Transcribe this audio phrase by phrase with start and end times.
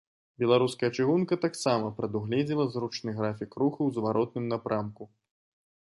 [0.43, 5.03] Беларуская чыгунка таксама прадугледзела зручны графік руху ў зваротным напрамку.